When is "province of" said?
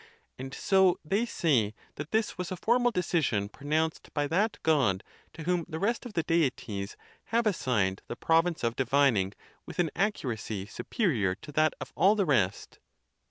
8.15-8.75